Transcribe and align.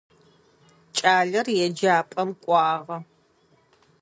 Кӏалэр 0.95 1.47
еджапӏэм 1.65 2.29
кӏуагъэ. 2.43 2.97